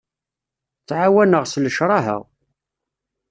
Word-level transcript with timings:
Tɛawen-aɣ 0.87 1.45
s 1.47 1.53
lecraha. 1.63 2.17